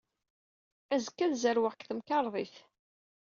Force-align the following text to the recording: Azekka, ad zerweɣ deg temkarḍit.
Azekka, 0.93 1.23
ad 1.25 1.33
zerweɣ 1.41 1.73
deg 1.73 1.85
temkarḍit. 1.87 2.55